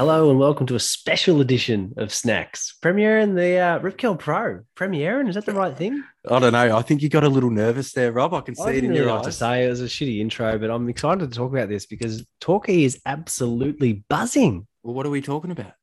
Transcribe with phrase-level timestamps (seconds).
[0.00, 2.74] Hello and welcome to a special edition of Snacks.
[2.82, 4.60] Premiering the uh, Rip Curl Pro.
[4.74, 6.02] Premiering, is that the right thing?
[6.26, 6.74] I don't know.
[6.74, 8.32] I think you got a little nervous there, Rob.
[8.32, 10.58] I can see I it in your like to say it was a shitty intro,
[10.58, 14.66] but I'm excited to talk about this because Torquay is absolutely buzzing.
[14.82, 15.74] Well, what are we talking about?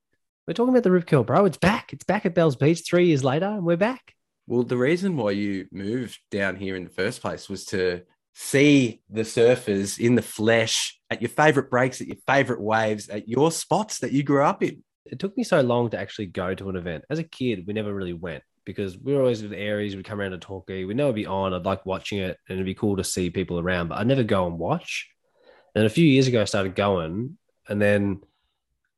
[0.47, 1.45] We're talking about the Rip Curl Pro.
[1.45, 1.93] It's back.
[1.93, 4.15] It's back at Bell's Beach three years later, and we're back.
[4.47, 8.01] Well, the reason why you moved down here in the first place was to
[8.33, 13.27] see the surfers in the flesh at your favorite breaks, at your favorite waves, at
[13.27, 14.83] your spots that you grew up in.
[15.05, 17.05] It took me so long to actually go to an event.
[17.09, 19.95] As a kid, we never really went because we were always with Aries.
[19.95, 20.83] We'd come around to Torquay.
[20.83, 21.53] We'd know it'd be on.
[21.53, 24.23] I'd like watching it, and it'd be cool to see people around, but I'd never
[24.23, 25.09] go and watch.
[25.73, 27.37] And a few years ago, I started going,
[27.69, 28.21] and then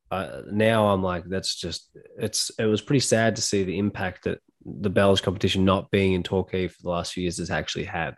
[0.09, 2.49] uh, now I'm like, that's just it's.
[2.57, 6.23] It was pretty sad to see the impact that the Bells competition not being in
[6.23, 8.15] Torquay for the last few years has actually had.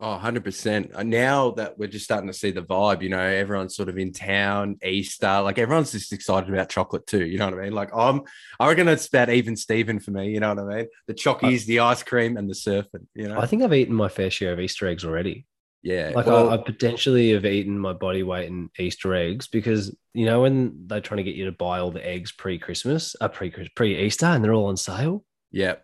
[0.00, 0.94] Oh, 100%.
[0.94, 3.98] Uh, Now that we're just starting to see the vibe, you know, everyone's sort of
[3.98, 7.26] in town, Easter, like everyone's just excited about chocolate too.
[7.26, 7.72] You know what I mean?
[7.72, 8.22] Like, I'm,
[8.60, 10.30] I reckon it's about even Steven for me.
[10.30, 10.86] You know what I mean?
[11.08, 13.40] The chockies, the ice cream, and the surfing, you know?
[13.40, 15.46] I think I've eaten my fair share of Easter eggs already.
[15.82, 16.12] yeah.
[16.14, 20.26] Like well, I, I potentially have eaten my body weight in Easter eggs because you
[20.26, 23.50] know when they're trying to get you to buy all the eggs pre-Christmas, uh, pre
[23.74, 25.24] pre-Easter, and they're all on sale.
[25.50, 25.74] yeah.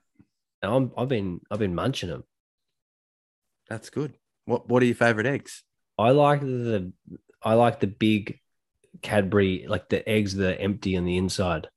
[0.62, 2.23] And I'm, I've been I've been munching them.
[3.69, 4.15] That's good.
[4.45, 5.62] What What are your favorite eggs?
[5.98, 6.93] I like the
[7.43, 8.41] I like the big
[9.03, 11.69] Cadbury like the eggs that are empty on the inside.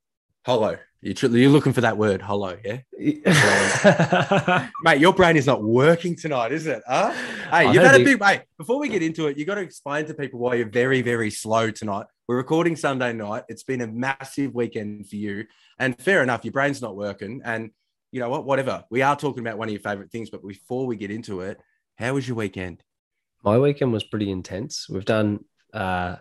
[0.45, 0.77] Hollow.
[1.01, 2.79] You you're looking for that word, hollow, yeah?
[4.83, 6.81] Mate, your brain is not working tonight, is it?
[6.87, 7.11] Huh?
[7.51, 8.21] Hey, you've had a big.
[8.21, 11.03] Hey, before we get into it, you got to explain to people why you're very,
[11.03, 12.07] very slow tonight.
[12.27, 13.43] We're recording Sunday night.
[13.47, 15.45] It's been a massive weekend for you,
[15.77, 17.41] and fair enough, your brain's not working.
[17.45, 17.69] And
[18.11, 18.45] you know what?
[18.45, 18.83] Whatever.
[18.89, 21.59] We are talking about one of your favorite things, but before we get into it,
[21.97, 22.83] how was your weekend?
[23.43, 24.87] My weekend was pretty intense.
[24.89, 26.17] We've done uh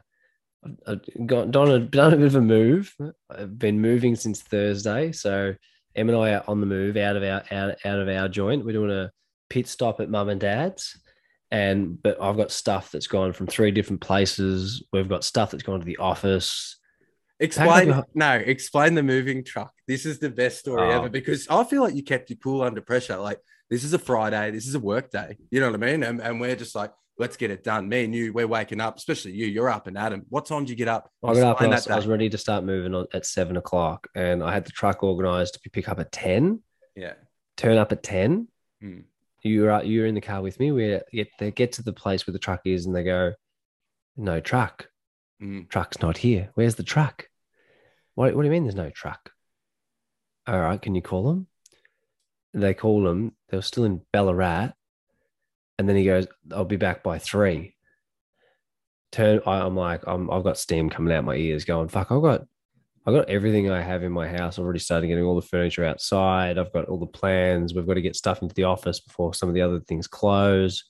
[0.86, 2.94] I've got done a, done a bit of a move.
[3.30, 5.54] I've been moving since Thursday, so
[5.94, 8.64] Em and I are on the move out of our out, out of our joint.
[8.64, 9.10] We're doing a
[9.48, 10.98] pit stop at mum and dad's,
[11.50, 14.84] and but I've got stuff that's gone from three different places.
[14.92, 16.78] We've got stuff that's gone to the office.
[17.38, 19.72] Explain no, explain the moving truck.
[19.86, 20.98] This is the best story Oh.
[20.98, 23.18] ever because I feel like you kept your cool under pressure.
[23.18, 23.38] Like
[23.70, 25.36] this is a Friday, this is a work day.
[25.50, 26.02] You know what I mean?
[26.02, 27.88] And, and we're just like, let's get it done.
[27.88, 29.46] Me and you, we're waking up, especially you.
[29.46, 30.24] You're up and Adam.
[30.28, 31.10] What time do you get up?
[31.24, 34.06] I got up I was, I was ready to start moving on at seven o'clock,
[34.14, 36.62] and I had the truck organised to pick up at ten.
[36.94, 37.14] Yeah.
[37.56, 38.48] Turn up at ten.
[38.80, 39.00] Hmm.
[39.42, 40.72] You were you were in the car with me.
[40.72, 43.32] We get they get to the place where the truck is, and they go,
[44.16, 44.88] "No truck.
[45.42, 45.68] Mm.
[45.68, 46.50] Truck's not here.
[46.54, 47.28] Where's the truck?
[48.14, 49.30] What, what do you mean there's no truck?
[50.46, 51.46] All right, can you call them?
[52.56, 53.32] They call them.
[53.48, 54.70] They were still in Ballarat.
[55.78, 57.74] And then he goes, I'll be back by three.
[59.12, 62.22] Turn, I, I'm like, I'm, I've got steam coming out my ears going, fuck, I've
[62.22, 62.42] got,
[63.06, 64.58] I've got everything I have in my house.
[64.58, 66.56] I've already started getting all the furniture outside.
[66.58, 67.74] I've got all the plans.
[67.74, 70.82] We've got to get stuff into the office before some of the other things close.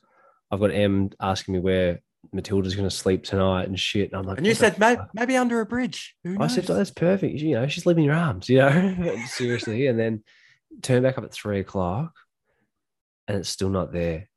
[0.53, 2.00] I've got M asking me where
[2.33, 4.12] Matilda's going to sleep tonight and shit.
[4.12, 6.15] And I'm like, And you said, maybe, maybe under a bridge.
[6.22, 7.34] Who I said, "Oh, that's perfect.
[7.41, 9.88] You know, she's leaving your arms, you know, seriously.
[9.88, 10.22] And then
[10.82, 12.15] turn back up at three o'clock
[13.28, 14.28] and it's still not there.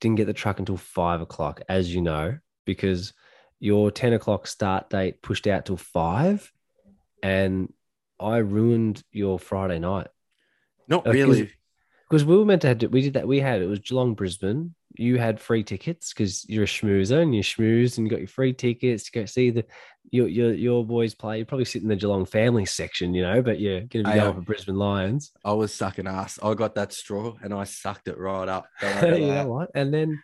[0.00, 3.12] Didn't get the truck until five o'clock, as you know, because
[3.60, 6.52] your 10 o'clock start date pushed out till five.
[7.22, 7.72] And
[8.20, 10.06] I ruined your Friday night
[10.86, 11.50] Not Uh, 'cause- really.
[12.08, 13.26] because we were meant to have, we did that.
[13.28, 14.74] We had, it was Geelong, Brisbane.
[14.98, 18.28] You had free tickets because you're a schmoozer and you schmoozed and you got your
[18.28, 19.64] free tickets to go see the
[20.10, 21.38] your your your boys play.
[21.38, 24.10] You probably sit in the Geelong family section, you know, but you're going to be
[24.10, 25.32] I, going uh, for Brisbane Lions.
[25.44, 26.38] I was sucking ass.
[26.42, 28.66] I got that straw and I sucked it right up.
[29.02, 29.70] You know what?
[29.74, 30.22] And then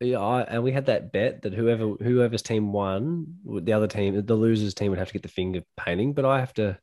[0.00, 4.24] yeah, I, and we had that bet that whoever whoever's team won, the other team,
[4.24, 6.12] the losers team would have to get the finger painting.
[6.12, 6.78] But I have to,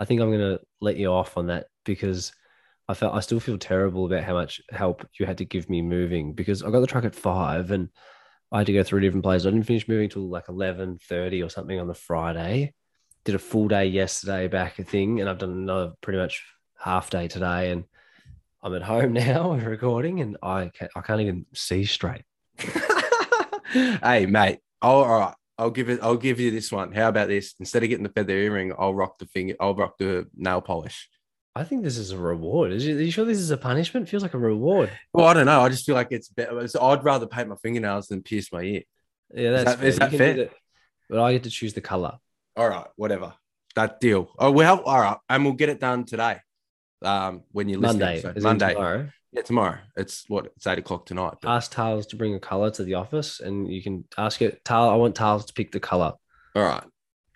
[0.00, 2.32] I think I'm going to let you off on that because
[2.92, 5.80] I felt I still feel terrible about how much help you had to give me
[5.80, 7.88] moving because I got the truck at five and
[8.52, 9.46] I had to go through different places.
[9.46, 12.74] I didn't finish moving till like eleven thirty or something on the Friday.
[13.24, 16.44] Did a full day yesterday back a thing, and I've done another pretty much
[16.78, 17.70] half day today.
[17.70, 17.84] And
[18.62, 19.54] I'm at home now.
[19.54, 22.24] Recording, and I can't, I can't even see straight.
[23.72, 24.58] hey, mate.
[24.82, 25.34] All right.
[25.56, 26.00] I'll give it.
[26.02, 26.92] I'll give you this one.
[26.92, 27.54] How about this?
[27.58, 29.54] Instead of getting the feather earring, I'll rock the finger.
[29.60, 31.08] I'll rock the nail polish.
[31.54, 32.72] I think this is a reward.
[32.72, 34.08] Is you, are you sure this is a punishment?
[34.08, 34.90] Feels like a reward.
[35.12, 35.60] Well, I don't know.
[35.60, 36.66] I just feel like it's better.
[36.66, 38.82] so I'd rather paint my fingernails than pierce my ear.
[39.34, 40.06] Yeah, Is that's that- is fair.
[40.08, 40.44] that You can do fair?
[40.46, 40.54] that.
[41.10, 42.16] But I get to choose the color.
[42.56, 43.34] All right, whatever.
[43.74, 44.30] That deal.
[44.38, 46.38] Oh well, all right, and we'll get it done today.
[47.02, 48.20] Um, when you're listening, Monday.
[48.20, 48.72] so Monday.
[48.74, 49.08] tomorrow.
[49.32, 49.78] Yeah, tomorrow.
[49.96, 51.34] It's what it's eight o'clock tonight.
[51.42, 54.64] but- Ask Tiles to bring a color to the office, and you can ask it.
[54.64, 56.12] Tales, I want Tiles to pick the color.
[56.54, 56.84] all right.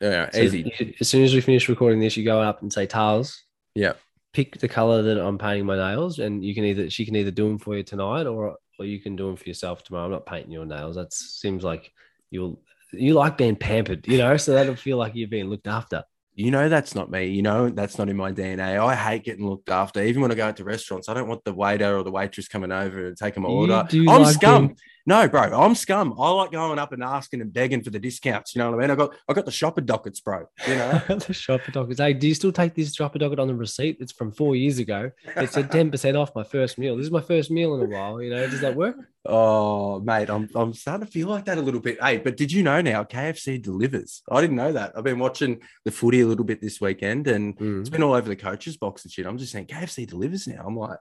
[0.01, 0.73] Yeah, So easy.
[0.79, 3.43] you- as soon as we finish recording this, you go up and say, Tars,
[3.77, 3.93] Yeah.
[4.33, 7.31] pick the color that I'm painting my nails, and you can either she can either
[7.31, 10.07] do them for you tonight, or or you can do them for yourself tomorrow.
[10.07, 10.97] I'm not painting your nails.
[10.97, 11.93] That seems like
[12.31, 12.61] you'll
[12.93, 16.03] you like being pampered, you know, so that'll feel like you're being looked after.
[16.35, 17.27] You know that's not me.
[17.29, 18.79] You know that's not in my DNA.
[18.79, 20.03] I hate getting looked after.
[20.03, 22.47] Even when I go out to restaurants, I don't want the waiter or the waitress
[22.49, 23.87] coming over and taking my You order.
[23.91, 24.67] I'm like scum.
[24.67, 24.79] being-
[25.09, 26.15] No, bro, I'm scum.
[26.19, 28.57] I like going up and asking and begging for the discounts.
[28.57, 28.91] You know what I mean?
[28.91, 30.47] I got I got the shopper dockets, bro.
[30.67, 31.01] You know.
[31.09, 31.99] the shopper docket.
[31.99, 33.99] Hey, do you still take this shopper docket on the receipt?
[34.01, 35.13] It's from four years ago.
[35.37, 36.97] It said 10% off my first meal.
[36.97, 38.21] This is my first meal in a while.
[38.21, 38.97] You know, does that work?
[39.25, 42.03] Oh, mate, I'm I'm starting to feel like that a little bit.
[42.03, 44.23] Hey, but did you know now KFC delivers?
[44.29, 44.93] I didn't know that.
[44.97, 47.91] I've been watching the footy a little bit this weekend, and it's mm.
[47.91, 49.27] been all over the coaches box and shit.
[49.27, 50.65] I'm just saying KFC delivers now.
[50.67, 50.99] I'm like,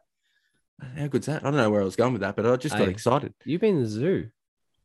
[0.98, 1.42] how good's that?
[1.44, 2.92] I don't know where I was going with that, but I just got Hey.
[2.92, 3.34] excited.
[3.46, 4.30] You've been in the zoo.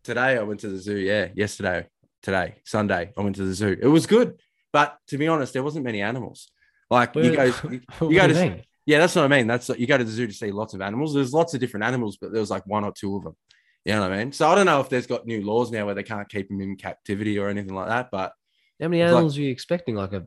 [0.03, 0.97] Today I went to the zoo.
[0.97, 1.87] Yeah, yesterday,
[2.23, 3.77] today, Sunday, I went to the zoo.
[3.81, 4.41] It was good,
[4.73, 6.51] but to be honest, there wasn't many animals.
[6.91, 8.63] Like you Where- guys, you, you go to mean?
[8.87, 9.47] yeah, that's what I mean.
[9.47, 11.13] That's you go to the zoo to see lots of animals.
[11.15, 13.37] There's lots of different animals, but there was like one or two of them.
[13.85, 14.33] You know what I mean?
[14.33, 16.61] So I don't know if there's got new laws now where they can't keep them
[16.61, 18.11] in captivity or anything like that.
[18.11, 18.33] But
[18.81, 19.95] How many It's like- animals are you expecting?
[19.95, 20.27] Like a,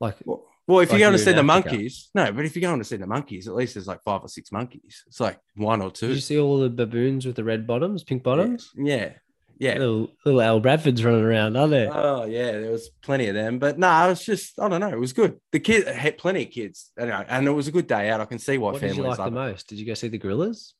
[0.00, 2.68] like well, well if Like you're going to see the monkeys, no, but if you're
[2.68, 5.02] going to see the monkeys, at least there's like five or six monkeys.
[5.08, 6.08] It's like one or did two.
[6.08, 8.70] you see all the baboons with the red bottoms, pink bottoms?
[8.76, 9.14] Yeah,
[9.58, 9.78] yeah.
[9.78, 11.90] Little little Al Bradfords running around, aren't there?
[11.92, 14.80] Oh yeah, there was plenty of them, but no, nah, it was just I don't
[14.80, 14.88] know.
[14.88, 15.40] It was good.
[15.50, 18.20] The kid had plenty of kids, know, and it was a good day out.
[18.20, 19.30] I can see why what did families you like the it.
[19.32, 19.68] most?
[19.68, 20.74] Did you go see the gorillas?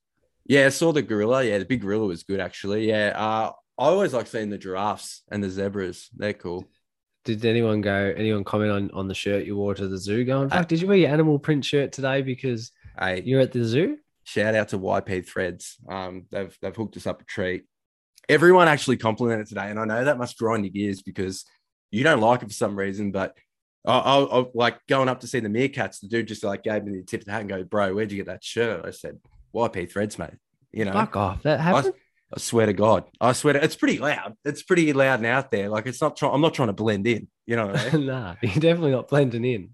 [0.47, 1.45] Yeah, I saw the gorilla.
[1.45, 2.89] Yeah, the big gorilla was good actually.
[2.89, 6.09] Yeah, uh, I always like seeing the giraffes and the zebras.
[6.17, 6.67] They're cool.
[7.25, 8.13] Did anyone go?
[8.17, 10.25] Anyone comment on on the shirt you wore to the zoo?
[10.25, 13.53] Going, Uh, fuck, did you wear your animal print shirt today because Hey, you're at
[13.53, 13.99] the zoo?
[14.25, 15.77] shout out to YP Threads.
[15.89, 17.65] Um, they've they've hooked us up a treat.
[18.29, 21.45] Everyone actually complimented today, and I know that must grind your gears because
[21.91, 23.11] you don't like it for some reason.
[23.13, 23.37] But
[23.85, 26.01] I, I, I like going up to see the meerkats.
[26.01, 28.11] The dude just like gave me the tip of the hat and go, "Bro, where'd
[28.13, 29.19] you get that shirt?" I said,
[29.55, 30.35] "YP Threads, mate."
[30.73, 31.43] You know, Fuck off.
[31.43, 31.95] That happened.
[32.35, 34.35] I swear to God, I swear to, it's pretty loud.
[34.45, 35.69] It's pretty loud and out there.
[35.69, 36.35] Like it's not trying.
[36.35, 37.29] I'm not trying to blend in.
[37.47, 38.07] You know what I mean?
[38.07, 39.71] nah, you're definitely not blending in.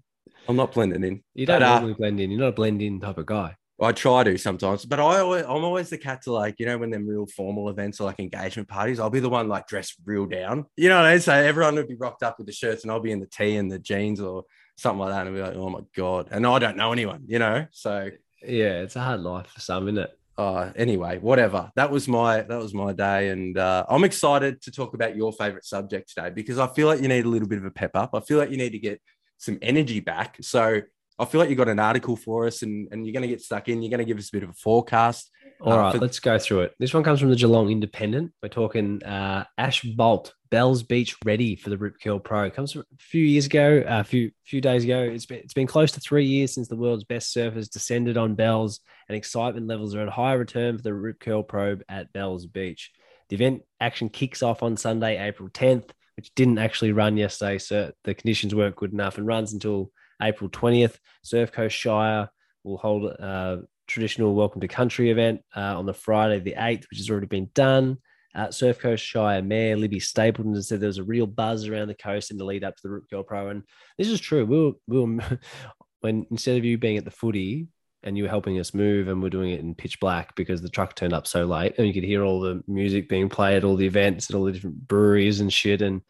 [0.47, 1.23] I'm not blending in.
[1.35, 2.31] You don't But, uh, normally blend in.
[2.31, 3.55] You're not a blend in type of guy.
[3.79, 6.79] I try to sometimes, but I always, I'm always the cat to like, you know,
[6.79, 9.97] when them real formal events or like engagement parties, I'll be the one like dressed
[10.03, 10.65] real down.
[10.77, 11.21] You know what I mean?
[11.21, 13.55] So everyone would be rocked up with the shirts and I'll be in the tee
[13.55, 14.45] and the jeans or
[14.77, 15.27] something like that.
[15.27, 16.29] And I'll be like, oh my God.
[16.31, 17.67] And I don't know anyone, you know?
[17.69, 18.09] So
[18.41, 20.16] Yeah, it's a hard life for some, isn't it?
[20.37, 21.71] Uh anyway, whatever.
[21.75, 23.29] That was my that was my day.
[23.29, 27.01] And uh I'm excited to talk about your favorite subject today because I feel like
[27.01, 28.11] you need a little bit of a pep up.
[28.13, 29.01] I feel like you need to get
[29.37, 30.37] some energy back.
[30.41, 30.81] So
[31.19, 33.67] I feel like you got an article for us and, and you're gonna get stuck
[33.69, 33.81] in.
[33.81, 35.31] You're gonna give us a bit of a forecast.
[35.61, 36.75] All Uh, right, for- let's go through it.
[36.79, 38.31] This one comes from the Geelong Independent.
[38.43, 42.43] We're talking uh, Ash Bolt, Bells Beach ready for the Rip Curl Pro.
[42.43, 45.01] It comes from a few years ago, a few few days ago.
[45.01, 48.35] It's been it's been close to three years since the world's best surfers descended on
[48.35, 52.45] Bells, and excitement levels are at high return for the Rip Curl Pro at Bells
[52.45, 52.91] Beach.
[53.29, 57.91] The event action kicks off on Sunday, April 10th, which didn't actually run yesterday, so
[58.05, 59.91] the conditions weren't good enough, and runs until
[60.21, 60.97] April 20th.
[61.23, 62.29] Surf Coast Shire
[62.63, 66.99] will hold uh, traditional welcome to country event uh, on the Friday the 8th, which
[66.99, 67.97] has already been done.
[68.35, 71.95] Uh, Surf Coast Shire Mayor Libby Stapleton said there was a real buzz around the
[71.95, 73.49] coast in the lead up to the Rip Curl Pro.
[73.49, 73.63] And
[73.97, 74.45] this is true.
[74.45, 75.39] We were, we were
[76.01, 77.67] when instead of you being at the footy
[78.03, 80.69] and you were helping us move and we're doing it in pitch black because the
[80.69, 83.75] truck turned up so late and you could hear all the music being played all
[83.75, 85.81] the events at all the different breweries and shit.
[85.81, 86.01] And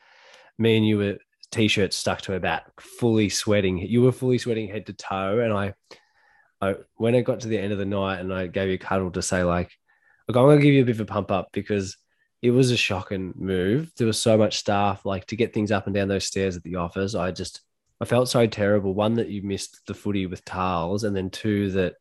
[0.58, 1.18] me and you were
[1.52, 3.78] t-shirts stuck to our back, fully sweating.
[3.78, 5.40] You were fully sweating head to toe.
[5.40, 5.74] And I,
[6.62, 8.80] I when it got to the end of the night and I gave you a
[8.80, 9.72] cuddle to say like,
[10.28, 11.98] look, I'm gonna give you a bit of a pump up because
[12.42, 13.92] it was a shocking move.
[13.98, 16.64] There was so much staff like to get things up and down those stairs at
[16.64, 17.16] the office.
[17.16, 17.62] I just
[18.00, 18.94] I felt so terrible.
[18.94, 21.96] One that you missed the footy with Tales, and then two that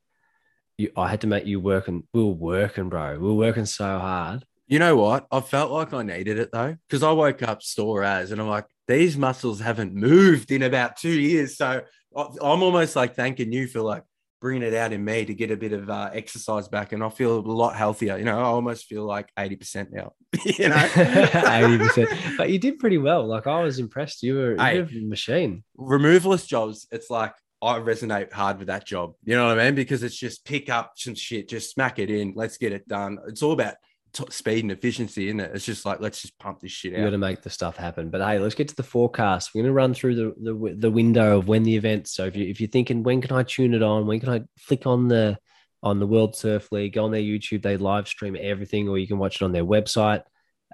[0.78, 3.18] you I had to make you work and we were working, bro.
[3.18, 4.44] We were working so hard.
[4.68, 5.26] You know what?
[5.30, 8.48] I felt like I needed it though, because I woke up sore as and I'm
[8.48, 11.56] like, these muscles haven't moved in about two years.
[11.56, 11.82] So
[12.14, 14.02] I'm almost like thanking you for like
[14.46, 17.08] bringing it out in me to get a bit of uh, exercise back, and I
[17.08, 18.16] feel a lot healthier.
[18.16, 20.12] You know, I almost feel like eighty percent now.
[20.44, 22.08] you know, eighty percent.
[22.38, 23.26] But you did pretty well.
[23.26, 24.22] Like I was impressed.
[24.22, 24.76] You were, Hey.
[24.76, 25.64] you were a machine.
[25.76, 26.86] removalist jobs.
[26.92, 29.14] It's like I resonate hard with that job.
[29.24, 29.74] You know what I mean?
[29.74, 33.18] Because it's just pick up some shit, just smack it in, let's get it done.
[33.26, 33.74] It's all about
[34.16, 35.52] t- speed and efficiency, isn't it?
[35.54, 36.98] It's just like let's just pump this shit out.
[36.98, 38.10] You got to make the stuff happen.
[38.10, 39.50] But hey, let's get to the forecast.
[39.54, 42.08] We're going to run through the, the the window of when the event.
[42.08, 44.42] So if you if you're thinking when can I tune it on, when can I
[44.58, 45.38] flick on the
[45.82, 49.06] on the World Surf League, go on their YouTube, they live stream everything, or you
[49.06, 50.22] can watch it on their website.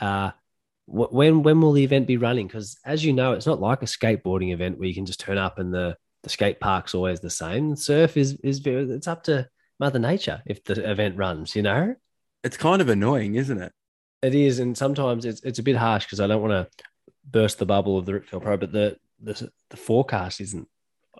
[0.00, 0.30] Uh,
[0.86, 2.46] wh- when when will the event be running?
[2.46, 5.38] Because as you know, it's not like a skateboarding event where you can just turn
[5.38, 7.76] up and the the skate park's always the same.
[7.76, 9.48] Surf is is it's up to
[9.80, 11.56] Mother Nature if the event runs.
[11.56, 11.94] You know,
[12.44, 13.72] It's kind of annoying, isn't it?
[14.22, 16.86] it is, and sometimes it's it's a bit harsh because I don't want to
[17.28, 20.68] burst the bubble of the Rip Curl Pro, but the the the forecast isn't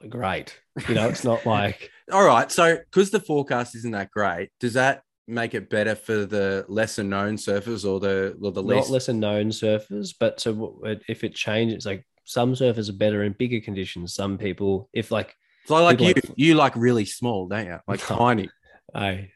[0.08, 0.56] great.
[0.88, 2.50] You know, it's not like All right.
[2.50, 7.02] So, because the forecast isn't that great, does that make it better for the lesser
[7.02, 8.90] known surfers or the or the not least?
[8.90, 13.60] lesser known surfers, but so if it changes, like some surfers are better in bigger
[13.60, 14.14] conditions.
[14.14, 15.34] Some people, if like,
[15.66, 17.78] so, like you, like- you like really small, don't you?
[17.88, 18.16] Like No.
[18.16, 18.48] tiny.
[18.94, 19.31] hey,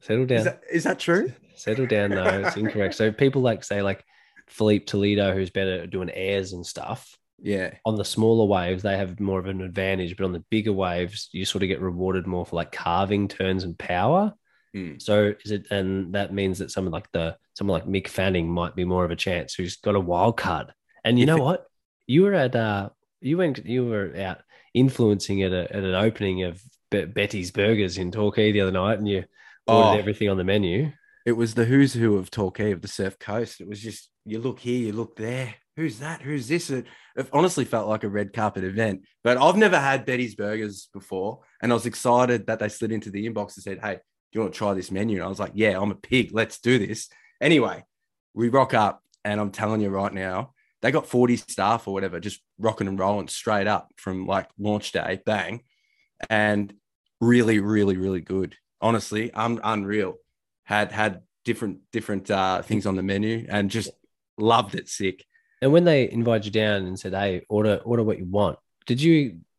[0.00, 1.32] settle down, Is that, is that true?
[1.54, 2.10] settle down.
[2.10, 2.94] No, it's incorrect.
[2.94, 4.04] So people like say like
[4.48, 7.16] Filipe Toledo, who's better at doing airs and stuff.
[7.42, 7.74] Yeah.
[7.84, 11.28] On the smaller waves, they have more of an advantage, but on the bigger waves,
[11.32, 14.32] you sort of get rewarded more for like carving turns and power.
[14.72, 14.94] Hmm.
[14.98, 18.74] So is it, and that means that someone like the someone like Mick Fanning might
[18.76, 20.72] be more of a chance who's got a wild card.
[21.04, 21.66] And you You know what?
[22.06, 22.90] You were at uh,
[23.20, 24.38] you went, you were out
[24.74, 29.08] influencing at, a, at an opening of Betty's Burgers in Torquay the other night, and
[29.08, 29.24] you
[29.66, 29.98] ordered Oh.
[29.98, 30.92] everything on the menu.
[31.24, 33.60] It was the who's who of Torquay of the Surf Coast.
[33.60, 35.54] It was just you look here, you look there.
[35.76, 36.22] Who's that?
[36.22, 36.70] Who's this?
[36.70, 39.02] It, it honestly felt like a red carpet event.
[39.22, 43.10] But I've never had Betty's Burgers before, and I was excited that they slid into
[43.10, 44.00] the inbox and said, "Hey, do
[44.32, 46.30] you want to try this menu?" And I was like, "Yeah, I'm a pig.
[46.32, 47.08] Let's do this."
[47.40, 47.84] Anyway,
[48.32, 52.20] we rock up, and I'm telling you right now, they got 40 staff or whatever,
[52.20, 55.62] just rocking and rolling straight up from like launch day, bang,
[56.30, 56.72] and
[57.20, 58.56] really, really, really good.
[58.86, 60.12] Honestly, I'm unreal
[60.64, 61.12] had had
[61.44, 63.90] different different uh, things on the menu and just
[64.38, 65.24] loved it sick.
[65.62, 69.00] And when they invited you down and said, "Hey, order order what you want," did
[69.00, 69.16] you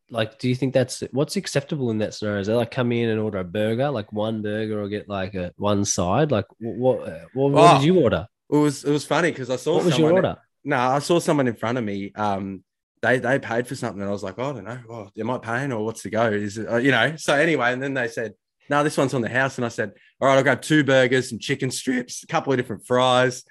[0.09, 0.39] like?
[0.39, 2.39] Do you think that's what's acceptable in that scenario?
[2.41, 5.33] Is they like come in and order a burger, like one burger, or get like
[5.35, 6.31] a one side?
[6.31, 6.99] Like wh- what?
[7.33, 8.27] What, what Oh, did you order?
[8.49, 10.35] It was it was funny because I saw What was someone, your order?
[10.63, 12.11] No, I saw someone in front of me.
[12.15, 12.63] Um,
[13.01, 14.79] they they paid for something, and I was like, oh, I don't know.
[14.89, 16.27] Oh, am I paying or what's the go?
[16.27, 17.15] Is it, uh, you know?
[17.17, 18.33] So anyway, and then they said,
[18.69, 21.29] no, this one's on the house, and I said, all right, I'll grab two burgers,
[21.29, 23.43] some chicken strips, a couple of different fries,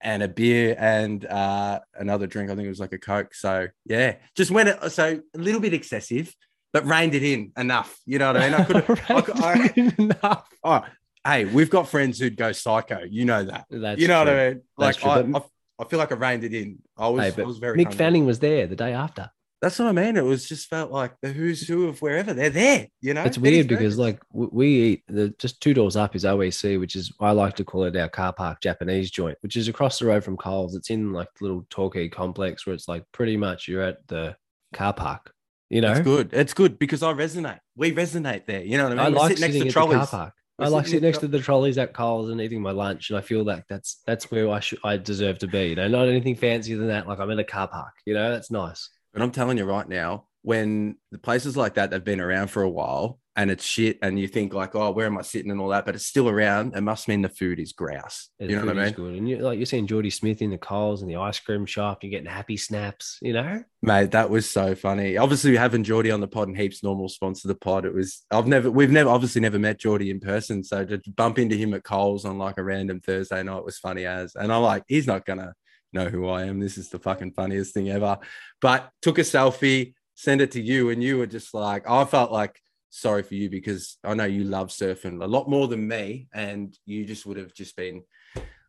[0.00, 2.50] and a beer and uh, another drink.
[2.50, 3.34] I think it was like a coke.
[3.34, 4.90] So yeah, just went it.
[4.92, 6.34] So a little bit excessive,
[6.72, 7.96] but reined it in enough.
[8.06, 8.54] You know what I mean?
[8.54, 9.00] I could.
[9.10, 10.48] I could- I- Enough.
[10.64, 10.84] oh,
[11.24, 13.00] hey, we've got friends who'd go psycho.
[13.08, 13.66] You know that.
[13.70, 14.28] That's you know what.
[14.28, 14.62] I mean?
[14.76, 15.42] Like I, I,
[15.78, 16.78] I feel like I reined it in.
[16.96, 17.78] I was, Hey, I was very.
[17.78, 17.98] Mick hungry.
[17.98, 19.30] Fanning was there the day after.
[19.62, 20.16] That's what I mean.
[20.16, 22.88] It was just felt like the who's who of wherever they're there.
[23.00, 26.80] You know, It's weird because like we eat the just two doors up is OEC,
[26.80, 30.00] which is I like to call it our car park Japanese joint, which is across
[30.00, 30.74] the road from Coles.
[30.74, 34.36] It's in like the little Torquay complex where it's like pretty much you're at the
[34.74, 35.32] car park.
[35.70, 36.30] You know, it's good.
[36.32, 37.60] It's good because I resonate.
[37.76, 38.64] We resonate there.
[38.64, 39.16] You know what I mean?
[39.16, 40.10] I like sit next to the car trolleys.
[40.10, 40.34] park.
[40.58, 43.10] We're I like sitting sitting next to the trolleys at Coles and eating my lunch,
[43.10, 45.68] and I feel like that's that's where I should I deserve to be.
[45.68, 47.06] You know, not anything fancier than that.
[47.06, 47.94] Like I'm in a car park.
[48.04, 48.90] You know, that's nice.
[49.12, 52.62] But I'm telling you right now, when the places like that they've been around for
[52.62, 55.58] a while and it's shit, and you think like, oh, where am I sitting and
[55.58, 56.76] all that, but it's still around.
[56.76, 58.28] It must mean the food is grouse.
[58.38, 58.92] The you know what I mean?
[58.92, 59.14] Good.
[59.14, 62.02] And you like you're seeing Jordy Smith in the Coles and the ice cream shop.
[62.02, 63.18] You're getting happy snaps.
[63.22, 63.64] You know.
[63.80, 65.16] Mate, that was so funny.
[65.16, 67.86] Obviously, having Jordy on the pod and heaps normal sponsor the pod.
[67.86, 70.62] It was I've never we've never obviously never met Jordy in person.
[70.62, 74.04] So to bump into him at Coles on like a random Thursday night was funny
[74.04, 74.34] as.
[74.34, 75.54] And I'm like, he's not gonna
[75.92, 76.60] know who I am.
[76.60, 78.18] This is the fucking funniest thing ever.
[78.60, 82.32] But took a selfie, sent it to you, and you were just like, I felt
[82.32, 82.58] like
[82.90, 86.76] sorry for you because I know you love surfing a lot more than me, and
[86.86, 88.02] you just would have just been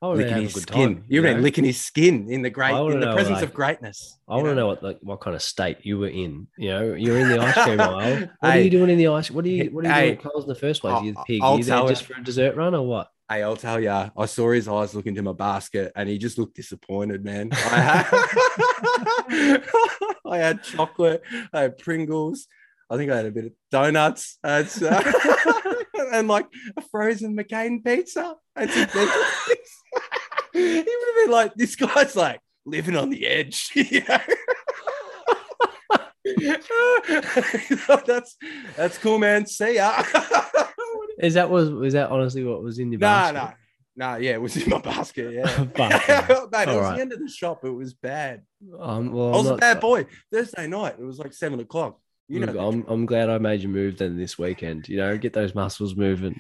[0.02, 0.96] I licking his good skin.
[0.96, 1.06] time.
[1.08, 1.34] You've know?
[1.34, 4.18] been licking his skin in the great in the know, presence like, of greatness.
[4.28, 6.48] I want to know what like what kind of state you were in.
[6.58, 8.30] You know, you're in the ice cream aisle.
[8.40, 9.32] What are you doing in the ice?
[9.32, 10.06] What are you What are you Hey.
[10.16, 10.96] doing Coles in the first place?
[10.96, 11.40] I'll- You the pig?
[11.42, 12.16] I'll Are you there just you.
[12.16, 13.08] for a dessert run or what?
[13.30, 16.38] Hey, I'll tell you, I saw his eyes look into my basket and he just
[16.38, 17.50] looked disappointed, man.
[17.54, 17.80] I
[19.30, 19.64] had,
[20.26, 22.48] I had chocolate, I had Pringles,
[22.90, 25.02] I think I had a bit of donuts, had, uh,
[26.14, 28.36] and like a frozen McCain pizza.
[28.56, 28.88] And some
[30.54, 34.20] he would have been like, this guy's like living on the edge, you know?
[38.06, 38.38] that's
[38.76, 39.46] that's cool, man.
[39.46, 40.04] See ya.
[41.24, 43.56] Is that was was that honestly what was in your No, basket?
[43.96, 44.18] no, no.
[44.18, 45.34] Yeah, it was in my basket.
[45.34, 45.72] Yeah, Fuck.
[45.78, 46.96] Mate, it was right.
[46.96, 47.64] the end of the shop.
[47.64, 48.44] It was bad.
[48.80, 50.06] Um, well, I was a bad boy.
[50.32, 50.96] Thursday night.
[51.00, 52.00] It was like seven o'clock.
[52.28, 54.88] You know, I'm I'm glad I made you move then this weekend.
[54.90, 56.40] You know, get those muscles moving.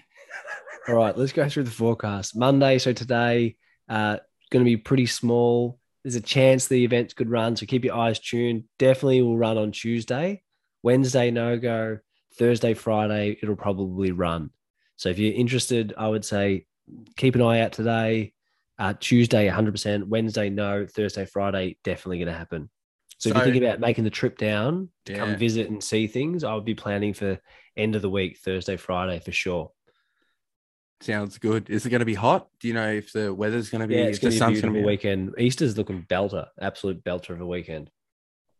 [0.87, 2.35] All right, let's go through the forecast.
[2.35, 3.55] Monday, so today,
[3.87, 4.17] uh,
[4.51, 5.79] going to be pretty small.
[6.03, 8.65] There's a chance the events could run, so keep your eyes tuned.
[8.79, 10.41] Definitely will run on Tuesday.
[10.81, 11.99] Wednesday, no go.
[12.37, 14.49] Thursday, Friday, it'll probably run.
[15.03, 16.65] So if you're interested, I would say
[17.17, 18.31] keep an eye out today.
[18.79, 20.05] Uh, Tuesday, 100%.
[20.07, 20.87] Wednesday, no.
[20.87, 22.69] Thursday, Friday, definitely going to happen.
[23.17, 25.19] So, if So- you think about making the trip down to Yeah.
[25.19, 27.37] come visit and see things, I would be planning for
[27.75, 29.73] end of the week, Thursday, Friday for sure.
[31.01, 31.69] Sounds good.
[31.69, 32.47] Is it going to be hot?
[32.61, 33.95] Do you know if the weather's going to be?
[33.95, 34.85] Yeah, it's if going to be a beautiful to be?
[34.85, 35.35] weekend.
[35.37, 37.91] Easter's looking belter, absolute belter of a weekend.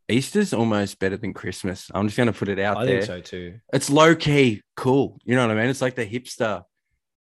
[0.10, 1.90] Easter's almost better than Christmas.
[1.94, 2.98] I'm just going to put it out I there.
[2.98, 3.60] I think so too.
[3.72, 5.18] It's low key cool.
[5.24, 5.70] You know what I mean?
[5.70, 6.64] It's like the hipster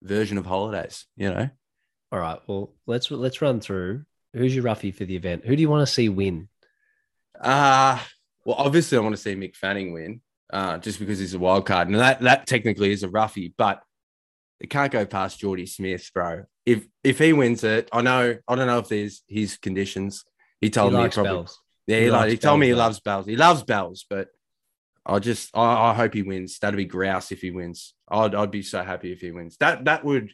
[0.02, 1.06] version of holidays.
[1.16, 1.50] You know?
[2.12, 2.40] All right.
[2.48, 4.04] Well, let's let's run through.
[4.34, 5.46] Who's your roughie for the event?
[5.46, 6.50] Who do you want to see win?
[7.40, 8.00] Uh
[8.46, 10.22] well, obviously, I want to see Mick Fanning win,
[10.52, 13.82] uh, just because he's a wild card, and that that technically is a roughie, but
[14.60, 16.44] it can't go past Jordy Smith, bro.
[16.66, 20.26] If if he wins it, I know I don't know if there's his conditions.
[20.60, 21.62] He He told me likes probably, bells.
[21.88, 23.26] Yeah, he he, like, he told me he loves bells.
[23.26, 24.30] He loves bells, but
[25.06, 26.60] I just I, I hope he wins.
[26.60, 27.94] That'd be grouse if he wins.
[28.10, 29.58] I'd I'd be so happy if he wins.
[29.58, 30.32] That that would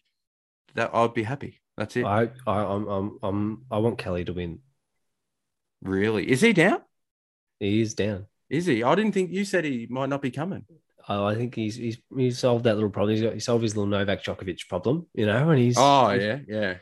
[0.75, 1.59] that I'd be happy.
[1.77, 2.05] That's it.
[2.05, 4.59] I, I I'm, I'm I'm I want Kelly to win.
[5.81, 6.81] really, is he down?
[7.59, 8.27] He is down.
[8.49, 8.83] Is he?
[8.83, 10.65] I didn't think you said he might not be coming.
[11.07, 13.15] Oh, I think he's he's he solved that little problem.
[13.15, 16.39] He's got he solved his little Novak Djokovic problem, you know, and he's Oh yeah,
[16.47, 16.75] yeah.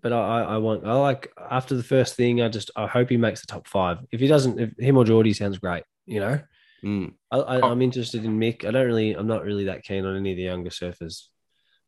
[0.00, 3.08] But I I I want I like after the first thing, I just I hope
[3.10, 3.98] he makes the top five.
[4.10, 6.40] If he doesn't, if him or Jordy sounds great, you know.
[6.84, 7.12] Mm.
[7.30, 7.70] I, I Oh.
[7.70, 8.64] I'm interested in Mick.
[8.64, 11.24] I don't really I'm not really that keen on any of the younger surfers.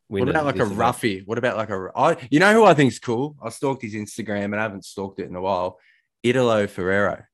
[0.08, 0.78] What about like a this event.
[0.78, 1.22] roughie?
[1.24, 3.36] What about like a I you know who I think's cool?
[3.42, 5.78] I stalked his Instagram and I haven't stalked it in a while.
[6.22, 7.26] Italo Ferreira.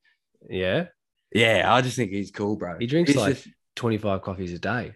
[0.48, 0.86] Yeah,
[1.32, 2.78] Yeah, I just think he's cool, bro.
[2.78, 4.94] he drinks He's like just- 25 coffees a day.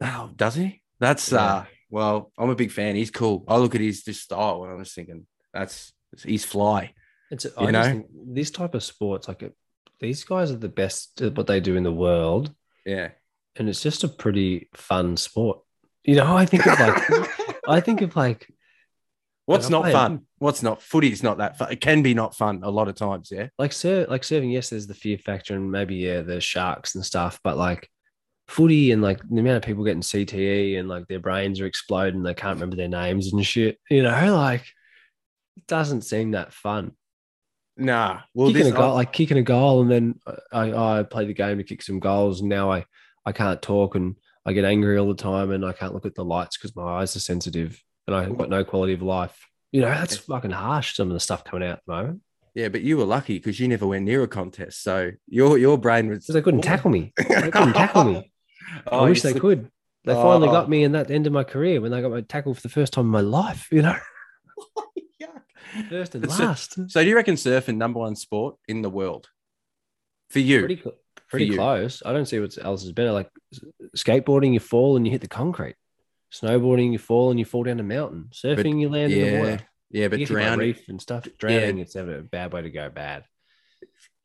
[0.00, 0.82] oh, does he?
[1.00, 1.38] That's Yeah.
[1.44, 2.96] uh well, I'm a big fan.
[2.96, 3.44] He's cool.
[3.48, 5.92] I look at his just style and I'm just thinking that's
[6.24, 6.92] he's fly.
[7.30, 8.04] It's You I know?
[8.26, 9.44] this type of sports like
[10.00, 12.54] these guys are the best at what they do in the world,
[12.86, 13.10] Yeah.
[13.56, 15.60] and it's just a pretty fun sport.
[16.04, 18.48] You know, I think of like I think of like
[19.46, 20.26] What's not fun?
[20.38, 21.72] What's not footy footy's not that fun.
[21.72, 23.48] It can be not fun a lot of times, yeah.
[23.58, 24.50] like ser- like serving.
[24.50, 27.88] Yes, there's the fear factor and maybe yeah, the sharks and stuff, but like
[28.48, 32.22] footy and like the amount of people getting CTE and like their brains are exploding,
[32.22, 33.78] they can't remember their names and shit.
[33.90, 34.64] You know, like
[35.56, 36.92] it doesn't seem that fun.
[37.76, 38.20] Nah.
[38.34, 40.20] Well, kicking this, a goal, like kicking a goal, and then
[40.52, 42.84] I, I play the game to kick some goals, and now I
[43.24, 46.14] I can't talk and I get angry all the time, and I can't look at
[46.14, 49.46] the lights because my eyes are sensitive, and I've got no quality of life.
[49.70, 50.96] You know, that's fucking harsh.
[50.96, 52.22] Some of the stuff coming out at the moment
[52.58, 54.82] yeah, but you were lucky because you never went near a contest.
[54.82, 56.32] So your your brain was because oh.
[56.38, 57.12] they couldn't tackle me.
[57.16, 58.32] They couldn't tackle me.
[58.86, 59.70] Oh, I wish they slipped- could.
[60.04, 60.52] They oh, finally Oh.
[60.52, 62.68] got me in that end of my career when they got my tackle for the
[62.68, 63.68] first time in my life.
[63.70, 63.96] You know,
[65.90, 66.90] first and last.
[66.90, 69.28] So do you reckon surfing number one sport in the world
[70.30, 70.60] for you?
[70.60, 70.94] Pretty, cl-
[71.28, 71.54] pretty you.
[71.56, 72.02] close.
[72.06, 73.12] I don't see what else is better.
[73.12, 73.28] Like
[73.96, 75.76] skateboarding, you fall and you hit the concrete.
[76.32, 78.28] Snowboarding, you fall and you fall down a mountain.
[78.32, 79.60] Surfing, you land in the yeah, water.
[79.90, 80.58] yeah, but You get hit by a drowning.
[80.60, 81.26] reef and stuff.
[81.38, 82.90] Drowning, it's never a bad way to go.
[82.90, 83.24] Bad.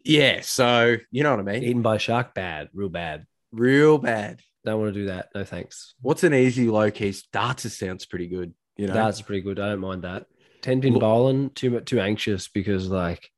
[0.03, 1.63] Yeah, so you know what I mean.
[1.63, 3.25] Eaten by a shark, bad, real bad.
[3.53, 4.41] Real bad.
[4.65, 5.29] Don't want to do that.
[5.35, 5.93] No thanks.
[6.01, 7.13] What's an easy low key?
[7.31, 8.53] Darts sounds pretty good.
[8.77, 9.59] You know, That's pretty good.
[9.59, 10.25] I don't mind that.
[10.61, 13.29] Ten pin Look- bowling, too too anxious because like,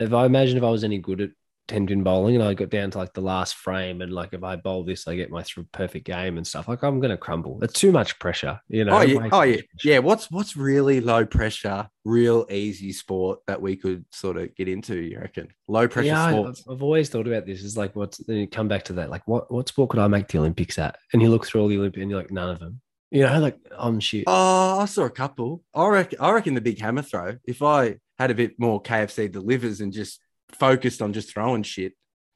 [0.00, 1.30] if I imagine if I was any good at
[1.66, 4.42] ten pin bowling and I got down to like the last frame and like if
[4.42, 6.68] I bowl this, I get my th- perfect game and stuff.
[6.68, 7.58] Like I'm gonna crumble.
[7.62, 8.60] It's too much pressure.
[8.68, 8.98] You know.
[8.98, 9.98] oh yeah, oh yeah, yeah.
[9.98, 14.96] What's what's really low pressure, real easy sport that we could sort of get into?
[14.96, 16.64] You reckon low pressure yeah, sports?
[16.66, 17.62] I've, I've always thought about this.
[17.62, 19.10] Is like, what's then you come back to that?
[19.10, 20.96] Like, what what sport could I make the Olympics at?
[21.12, 22.80] And you look through all the Olympics, and you're like, none of them.
[23.10, 24.24] You know, like I'm shit.
[24.26, 25.62] Oh, I saw a couple.
[25.74, 27.36] I reckon, I reckon the big hammer throw.
[27.44, 30.20] If I had a bit more KFC delivers and just
[30.54, 31.92] focused on just throwing shit,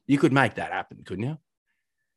[0.06, 1.38] you could make that happen, couldn't you?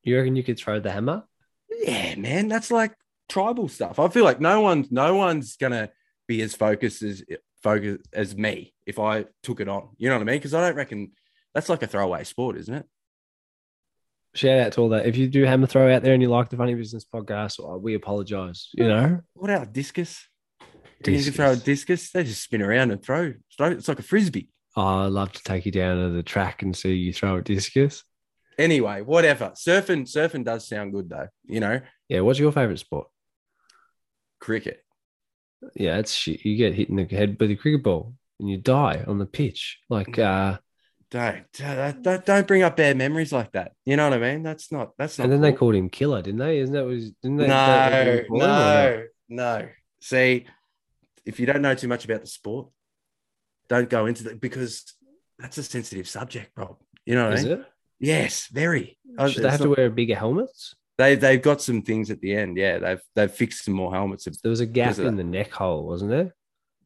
[0.04, 1.24] You reckon you could throw the hammer?
[1.70, 2.94] Yeah, man, that's like
[3.30, 4.00] tribal stuff.
[4.00, 5.90] I feel like no one's no one's gonna
[6.28, 7.24] be as focused as
[7.64, 9.90] focused as me if I took it on.
[9.98, 10.38] You know what I mean?
[10.38, 11.12] Because I don't reckon
[11.54, 12.86] that's like a throwaway sport, isn't it?
[14.34, 15.06] Shout out to all that.
[15.06, 17.78] If you do hammer throw out there and you like the Funny Business podcast, uh,
[17.78, 18.70] we apologize.
[18.74, 20.26] You know, What about discus?
[21.06, 21.64] You can throw a Discus.
[21.66, 22.12] discus.
[22.12, 23.34] They just spin around and throw.
[23.58, 23.72] throw.
[23.72, 24.50] It's like a frisbee.
[24.76, 27.42] Oh, I'd love to take you down to the track and see you throw a
[27.42, 28.04] discus.
[28.58, 29.50] Anyway, whatever.
[29.56, 31.28] Surfing, surfing does sound good though.
[31.46, 33.08] You know, Yeah, what's your favorite sport?
[34.40, 34.84] cricket.
[35.76, 36.44] Yeah, it's shit.
[36.46, 39.26] You get hit in the head with a cricket ball and you die on the
[39.26, 39.80] pitch.
[39.90, 40.58] Like, uh,
[41.12, 41.46] Don't,
[42.02, 43.74] don't don't- bring up bad memories like that.
[43.86, 44.44] You know what I mean?
[44.44, 44.92] That's not.
[44.98, 45.26] That's not.
[45.26, 46.60] and then they called him killer, didn't they?
[46.60, 47.48] Isn't that was didn't they?
[47.48, 49.04] no, they- they call him or no,
[49.60, 49.70] no.
[50.00, 50.46] See,
[51.26, 52.70] if you don't know too much about the sport,
[53.72, 54.84] don't go into that because
[55.40, 56.76] that's a sensitive subject, Rob.
[57.06, 57.52] You know what I mean?
[57.54, 57.66] it?
[58.02, 58.98] Yes, very.
[59.18, 60.76] Oh, Should they have to wear bigger helmets?
[60.98, 62.58] They they've got some things at the end.
[62.58, 64.26] Yeah, they've they've fixed some more helmets.
[64.44, 66.36] There was a gap in the neck hole, wasn't there?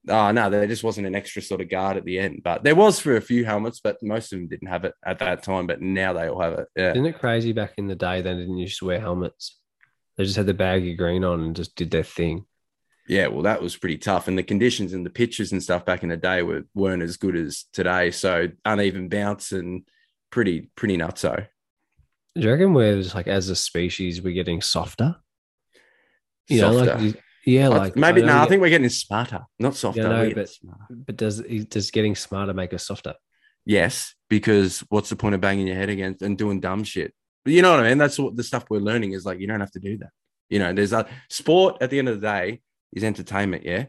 [0.08, 2.76] Oh no, there just wasn't an extra sort of guard at the end, but there
[2.76, 5.66] was for a few helmets, but most of them didn't have it at that time.
[5.66, 6.68] But now they all have it.
[6.76, 9.60] Yeah, Isn't it crazy back in the day they didn't used to wear helmets?
[10.18, 12.46] They just had the baggy green on and just did their thing.
[13.08, 13.28] Yeah.
[13.28, 16.10] Well, that was pretty tough, and the conditions and the pitches and stuff back in
[16.10, 18.12] the day were weren't as good as today.
[18.12, 19.84] So uneven bounce and
[20.32, 21.48] pretty pretty nutso.
[22.36, 25.16] Do you reckon we're just like as a species we're getting softer?
[26.48, 27.16] You know, like
[27.46, 28.42] yeah, like maybe no.
[28.42, 30.02] I think we're getting smarter, not softer.
[30.02, 30.86] Yeah, no, but- smarter.
[30.90, 33.14] But does does getting smarter make us softer?
[33.66, 37.14] Yes, because what's the point of banging your head against and doing dumb shit?
[37.44, 37.98] But you know what I mean?
[37.98, 39.40] That's what the stuff we're learning is like.
[39.40, 40.10] You don't have to do that.
[40.50, 42.62] You know, there's a sport at the end of the day
[42.94, 43.64] is entertainment.
[43.66, 43.86] Yeah,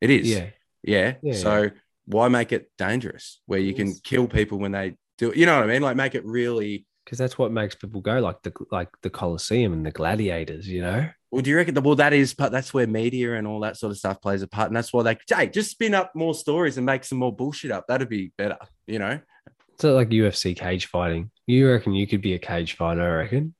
[0.00, 0.30] it is.
[0.30, 0.50] Yeah,
[0.82, 1.14] Yeah.
[1.22, 1.70] Yeah, so
[2.06, 5.36] why make it dangerous where you can kill people when they do it?
[5.36, 5.82] You know what I mean?
[5.82, 6.86] Like make it really.
[7.04, 10.66] because that's what makes people go like the like the Colosseum and the gladiators.
[10.68, 11.74] You know, Well, do you reckon?
[11.74, 12.52] The, well, that is part.
[12.52, 15.02] That's where media and all that sort of stuff plays a part, and that's why
[15.02, 15.18] they.
[15.28, 17.86] Hey, just spin up more stories and make some more bullshit up.
[17.88, 18.58] That'd be better.
[18.86, 19.20] You know.
[19.78, 21.30] so like UFC cage fighting.
[21.46, 23.02] You reckon you could be a cage fighter?
[23.02, 23.54] I reckon.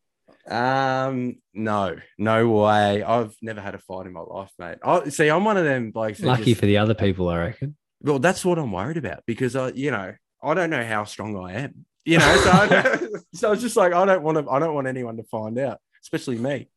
[0.51, 3.03] Um, no, no way.
[3.03, 4.79] I've never had a fight in my life, mate.
[4.83, 5.29] I see.
[5.29, 6.21] I'm one of them blokes.
[6.21, 7.77] Lucky just- for the other people, I reckon.
[8.01, 11.37] well, that's what I'm worried about because I, you know, I don't know how strong
[11.37, 11.85] I am.
[12.05, 12.99] You know, so I
[13.35, 14.51] so it's just like I don't want to.
[14.51, 16.71] I don't want anyone to find out, especially me.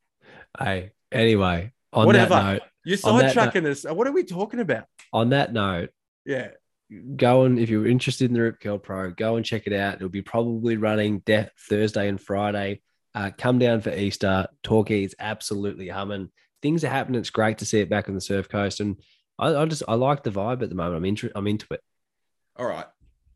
[0.60, 2.30] Hey, anyway, on Whatever.
[2.30, 3.86] that note, You're sidetracking us.
[3.86, 4.86] What are we talking about?
[5.14, 5.90] on that note,
[6.26, 6.50] Yeah.
[7.16, 9.96] go and if you're interested in the Rip Curl Pro, go and check it out.
[9.96, 11.22] It'll be probably running
[11.70, 12.82] Thursday and Friday.
[13.14, 14.48] Uh, come down for Easter.
[14.64, 16.30] Torquay is absolutely humming.
[16.62, 17.20] Things are happening.
[17.20, 19.02] It's great to see it back on the surf coast, and
[19.40, 20.98] I, I just I like the vibe at the moment.
[20.98, 21.82] I'm into I'm into it.
[22.58, 22.86] All right.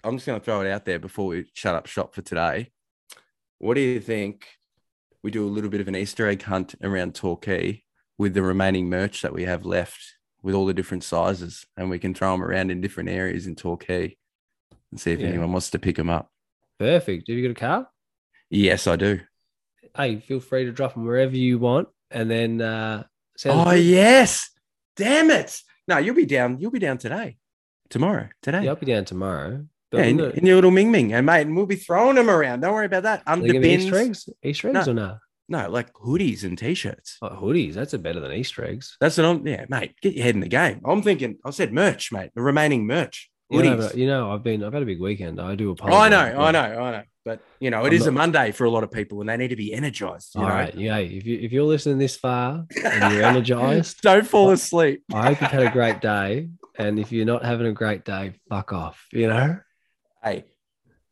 [0.03, 2.71] I'm just going to throw it out there before we shut up shop for today.
[3.57, 4.45] What do you think?
[5.23, 7.83] We do a little bit of an Easter egg hunt around Torquay
[8.19, 9.99] with the remaining merch that we have left
[10.43, 13.55] with all the different sizes, and we can throw them around in different areas in
[13.55, 14.15] Torquay
[14.91, 15.29] and see if Yeah.
[15.29, 16.31] anyone wants to pick them up.
[16.77, 17.27] Perfect.
[17.27, 17.89] Have you got a car?
[18.51, 19.21] Yes, I do.
[19.95, 23.03] Hey, feel free to drop them wherever you want, and then uh,
[23.45, 23.83] Oh good.
[23.83, 24.49] yes!
[24.95, 25.59] Damn it!
[25.87, 26.59] No, you'll be down.
[26.59, 27.37] You'll be down today,
[27.89, 28.63] tomorrow, today.
[28.63, 29.65] yeah, I'll be down tomorrow.
[29.91, 32.29] Yeah, in, gonna- in your little Ming Ming, and mate, and we'll be throwing them
[32.29, 32.61] around.
[32.61, 33.23] Don't worry about that.
[33.27, 34.91] Under they gonna be bins, Easter eggs, Easter eggs No.
[34.91, 35.17] or no?
[35.47, 37.17] no, like hoodies and t-shirts.
[37.21, 37.73] Oh, hoodies.
[37.75, 38.97] That's a better than Easter eggs.
[38.99, 39.45] That's what I'm.
[39.47, 40.81] Yeah, mate, get your head in the game.
[40.83, 41.37] I'm thinking.
[41.45, 42.31] I said merch, mate.
[42.35, 43.29] The remaining merch.
[43.49, 45.39] You know, but, you know, I've been I've had a big weekend.
[45.39, 45.99] I do Oh, apologize.
[46.01, 46.39] I know.
[46.41, 47.03] I know, I know.
[47.23, 49.37] But you know, it I'm is a Monday for a lot of people, and they
[49.37, 50.35] need to be energized.
[50.35, 50.53] You All know?
[50.53, 50.97] right, yeah.
[50.97, 55.03] If you if you're listening this far and you're energized, Don't fall asleep.
[55.13, 56.49] I hope you've had a great day.
[56.77, 59.07] And if you're not having a great day, fuck off.
[59.11, 59.57] You know.
[60.23, 60.45] Hey,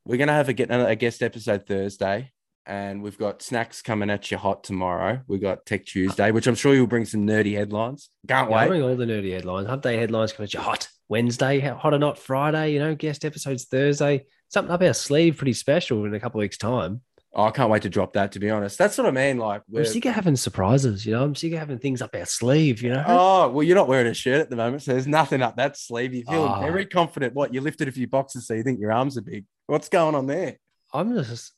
[0.05, 2.31] we're gonna have a get a guest episode Thursday,
[2.65, 5.21] and we've got snacks coming at you hot tomorrow.
[5.27, 8.09] We got Tech Tuesday, which I'm sure you'll bring some nerdy headlines.
[8.27, 8.67] Can't Yeah, wait.
[8.67, 9.67] bring all the nerdy headlines.
[9.67, 12.73] Hump day headlines coming at you hot Wednesday, hot or not Friday.
[12.73, 14.25] You know, guest episodes Thursday.
[14.49, 17.01] Something up our sleeve, pretty special in a couple of weeks' time.
[17.35, 18.31] Oh, I can't wait to drop that.
[18.33, 19.37] To be honest, that's what I mean.
[19.39, 21.03] Like, I'm we're, sick of having surprises.
[21.03, 22.83] You know, I'm sick of having things up our sleeve.
[22.83, 23.03] You know.
[23.07, 25.75] oh well, you're not wearing a shirt at the moment, so there's nothing up that
[25.75, 26.13] sleeve.
[26.13, 26.53] You're feeling Oh.
[26.53, 26.61] Ah.
[26.61, 27.33] very confident.
[27.33, 29.45] What you lifted a few boxes, so you think your arms are big.
[29.65, 30.57] What's going on there?
[30.93, 31.53] I'm just.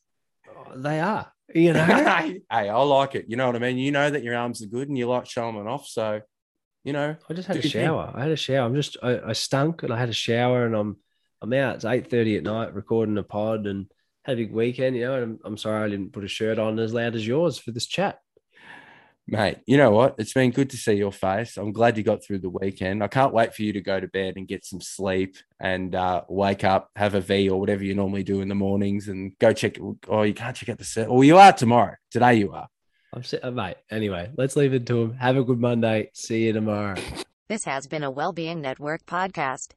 [0.48, 1.30] oh, They are.
[1.54, 1.84] You know.
[1.84, 3.26] hey, I like it.
[3.28, 3.76] You know what I mean.
[3.76, 5.86] You know that your arms are good, and you like showing them off.
[5.86, 6.22] So,
[6.86, 7.84] you know, I just had a your thing.
[7.84, 8.12] shower.
[8.14, 8.64] I had a shower.
[8.66, 10.96] I'm just I, I stunk and I had a shower and I'm
[11.42, 11.76] I'm out.
[11.76, 13.86] It's eight thirty at night recording a pod and
[14.24, 14.96] had a big weekend.
[14.96, 17.26] You know, and I'm, I'm sorry I didn't put a shirt on as loud as
[17.26, 18.20] yours for this chat.
[19.26, 19.58] mate.
[19.66, 20.14] You know what?
[20.18, 21.56] It's been good to see your face.
[21.56, 23.02] I'm glad you got through the weekend.
[23.02, 26.22] I can't wait for you to go to bed and get some sleep and uh,
[26.28, 29.52] wake up, have a V or whatever you normally do in the mornings, and go
[29.52, 29.76] check.
[30.08, 31.10] Oh, you can't check out the set.
[31.10, 31.96] Well, you are tomorrow.
[32.12, 32.68] Today you are.
[33.14, 33.76] I'm si- uh, mate.
[33.90, 35.14] Anyway, let's leave it to him.
[35.14, 36.10] Have a good Monday.
[36.12, 36.96] See you tomorrow.
[37.48, 39.72] This has been a Wellbeing Network podcast.